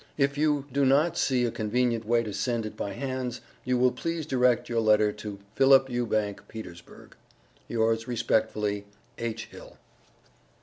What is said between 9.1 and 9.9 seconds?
H HILL.